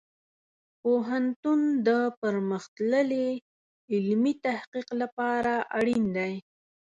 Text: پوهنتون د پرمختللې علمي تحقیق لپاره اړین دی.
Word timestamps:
پوهنتون 0.81 1.61
د 1.87 1.89
پرمختللې 2.21 3.29
علمي 3.93 4.33
تحقیق 4.45 4.89
لپاره 5.01 5.53
اړین 5.77 6.03
دی. 6.17 6.33